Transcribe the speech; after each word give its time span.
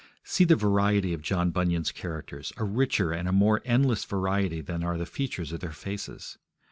See 0.23 0.45
the 0.45 0.55
variety 0.55 1.13
of 1.13 1.21
John 1.21 1.51
Bunyan's 1.51 1.91
characters, 1.91 2.51
a 2.57 2.63
richer 2.63 3.11
and 3.11 3.27
a 3.29 3.31
more 3.31 3.61
endless 3.65 4.03
variety 4.03 4.59
than 4.59 4.83
are 4.83 4.97
the 4.97 5.05
features 5.05 5.51
of 5.51 5.59
their 5.59 5.71
faces. 5.73 6.39